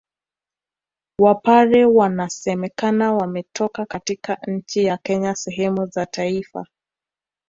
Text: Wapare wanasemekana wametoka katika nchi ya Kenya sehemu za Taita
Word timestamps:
Wapare 1.19 1.85
wanasemekana 1.85 3.13
wametoka 3.13 3.85
katika 3.85 4.37
nchi 4.47 4.83
ya 4.85 4.97
Kenya 4.97 5.35
sehemu 5.35 5.85
za 5.85 6.05
Taita 6.05 6.65